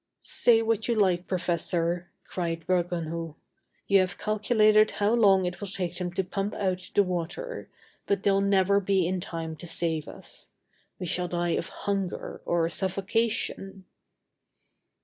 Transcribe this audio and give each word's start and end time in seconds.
"Say 0.23 0.63
what 0.63 0.87
you 0.87 0.95
like, 0.95 1.27
professor," 1.27 2.09
cried 2.25 2.65
Bergounhoux; 2.65 3.35
"you 3.87 3.99
have 3.99 4.17
calculated 4.17 4.89
how 4.97 5.13
long 5.13 5.45
it 5.45 5.61
will 5.61 5.67
take 5.67 5.97
them 5.97 6.11
to 6.13 6.23
pump 6.23 6.55
out 6.55 6.89
the 6.95 7.03
water, 7.03 7.69
but 8.07 8.23
they'll 8.23 8.41
never 8.41 8.79
be 8.79 9.05
in 9.05 9.19
time 9.19 9.55
to 9.57 9.67
save 9.67 10.07
us. 10.07 10.49
We 10.97 11.05
shall 11.05 11.27
die 11.27 11.49
of 11.49 11.67
hunger 11.69 12.41
or 12.45 12.67
suffocation...." 12.67 13.85